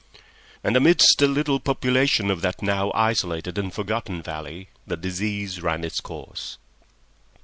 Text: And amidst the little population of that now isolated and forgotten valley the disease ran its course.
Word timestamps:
And 0.63 0.75
amidst 0.75 1.19
the 1.19 1.27
little 1.27 1.59
population 1.59 2.31
of 2.31 2.41
that 2.41 2.63
now 2.63 2.91
isolated 2.95 3.59
and 3.59 3.71
forgotten 3.71 4.23
valley 4.23 4.67
the 4.87 4.97
disease 4.97 5.61
ran 5.61 5.83
its 5.83 5.99
course. 6.01 6.57